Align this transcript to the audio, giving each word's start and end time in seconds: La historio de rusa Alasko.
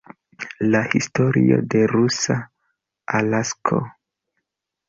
La 0.75 0.79
historio 0.99 1.59
de 1.75 1.83
rusa 1.91 2.39
Alasko. 3.21 3.83